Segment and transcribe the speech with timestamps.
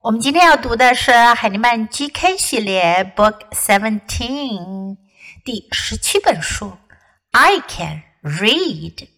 [0.00, 4.96] 我们今天要读的是海尼曼 GK 系列 Book Seventeen
[5.44, 6.76] 第十七本书。
[7.32, 9.08] I can read.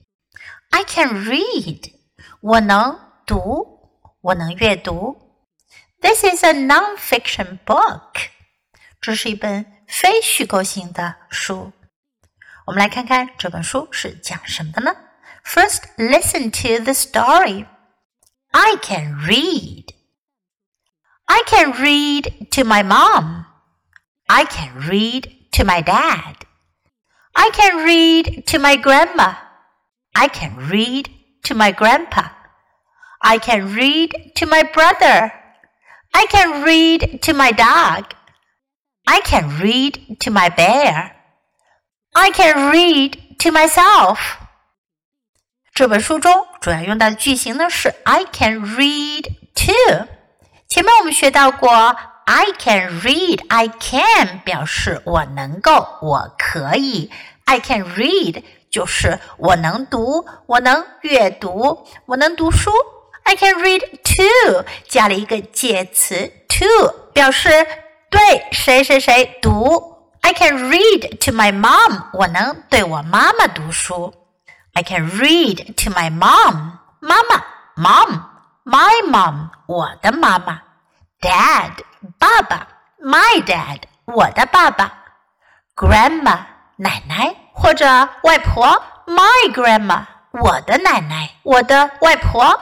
[0.71, 1.93] I can read.
[2.41, 3.91] 我能读，
[4.23, 5.17] 我能阅读。
[6.01, 8.15] This is a non-fiction book.
[9.01, 11.73] 这是一本非虚构性的书。
[12.67, 14.97] 我们来看看这本书是讲什么的呢？
[15.45, 17.67] First, listen to the story.
[18.51, 19.82] I can read.
[21.33, 23.47] I can read to my mom.
[24.29, 26.47] I can read to my dad.
[27.35, 29.35] I can read to my grandma.
[30.15, 31.11] I can read
[31.45, 32.29] to my grandpa.
[33.23, 35.33] I can read to my brother.
[36.15, 38.15] I can read to my dog.
[39.07, 41.17] I can read to my bear.
[42.15, 44.19] I can read to myself.
[45.73, 50.09] 这本书中主要用到的句型呢是 I can read to。
[50.73, 57.11] 前面我们学到过，I can read，I can 表示我能够，我可以。
[57.47, 62.71] I can read 就是我能读，我能阅读，我能读书。
[63.23, 67.49] I can read to 加了一个介词 to，表示
[68.11, 69.97] 对谁谁谁读。
[70.21, 74.13] I can read to my mom，我能对我妈妈读书。
[74.75, 77.45] I can read to my mom，妈妈，
[77.77, 78.21] mom。
[78.66, 80.62] My mom 我的妈妈
[81.20, 81.72] ，dad
[82.18, 82.68] 爸爸
[83.02, 85.04] ，my dad 我的爸爸
[85.76, 86.40] ，grandma
[86.78, 87.86] 奶奶或者
[88.24, 88.66] 外婆
[89.06, 92.60] ，my grandma 我的奶奶，我的外婆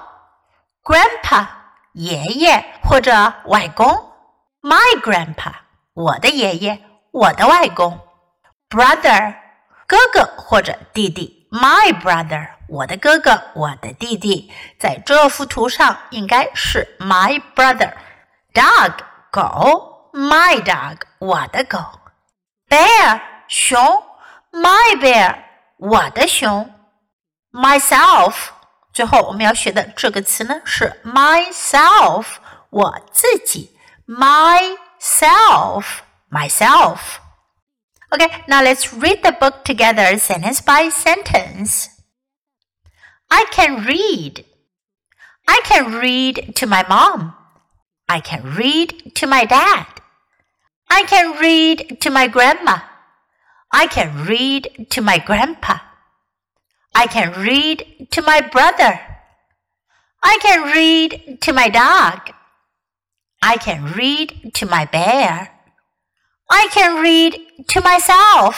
[0.83, 1.45] ，grandpa
[1.93, 3.87] 爷爷或者外公
[4.61, 5.53] ，my grandpa
[5.93, 7.99] 我的爷爷，我的外公
[8.69, 9.35] ，brother
[9.85, 12.47] 哥哥或者弟弟，my brother。
[12.67, 14.49] 我的哥哥，我的弟弟，
[14.79, 17.91] 在这幅图上应该是 my brother。
[18.53, 18.93] dog
[19.29, 21.77] 狗，my dog 我的狗。
[22.69, 23.77] bear 熊
[24.51, 25.35] ，my bear
[25.77, 26.73] 我的熊。
[27.51, 28.33] myself
[28.93, 32.25] 最后我们要学的这个词呢是 myself
[32.69, 33.77] 我自己
[34.07, 35.83] ，myself
[36.29, 36.99] myself。
[38.13, 41.89] Okay, now let's read the book together sentence by sentence.
[43.29, 44.43] I can read.
[45.47, 47.33] I can read to my mom.
[48.09, 49.87] I can read to my dad.
[50.89, 52.79] I can read to my grandma.
[53.71, 55.77] I can read to my grandpa.
[56.93, 58.99] I can read to my brother.
[60.21, 62.33] I can read to my dog.
[63.41, 65.50] I can read to my bear.
[66.50, 67.32] I can read
[67.72, 68.56] to myself.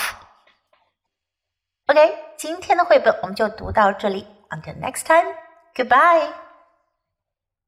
[1.87, 4.26] OK，今天的绘本我们就读到这里。
[4.50, 5.34] until next time,
[5.75, 6.32] goodbye.